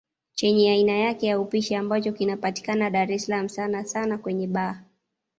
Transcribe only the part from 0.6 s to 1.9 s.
aina yake ya upishi